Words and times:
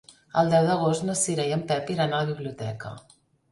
El 0.41 0.47
deu 0.53 0.69
d'agost 0.69 1.05
na 1.09 1.17
Cira 1.19 1.45
i 1.51 1.55
en 1.59 1.63
Pep 1.73 1.93
iran 1.99 2.15
a 2.15 2.25
la 2.25 2.33
biblioteca. 2.33 2.97